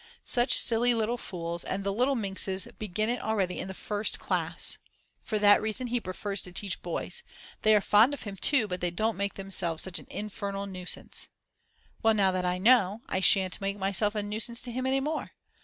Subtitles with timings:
[0.25, 4.79] Such silly little fools, and the little minxes begin it already in the First Class.
[5.21, 7.21] For that reason he prefers to teach boys,
[7.61, 11.27] they are fond of him too but they don't make themselves such an infernal nuisance.
[12.01, 15.33] Well, now that I know I shant make myself a nuisance to him any more.